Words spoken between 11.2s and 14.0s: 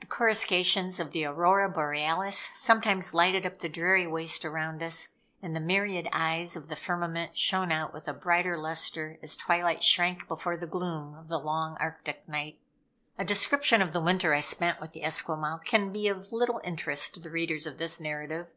the long Arctic night. A description of the